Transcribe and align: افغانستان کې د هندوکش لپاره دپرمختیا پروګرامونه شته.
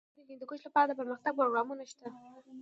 افغانستان 0.03 0.23
کې 0.23 0.27
د 0.27 0.31
هندوکش 0.33 0.59
لپاره 0.67 0.87
دپرمختیا 0.87 1.31
پروګرامونه 1.37 1.83
شته. 1.91 2.07